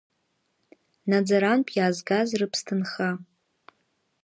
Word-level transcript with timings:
Наӡарантә 1.09 1.71
иаазгаз 1.75 2.29
рыԥсҭынха. 2.39 3.09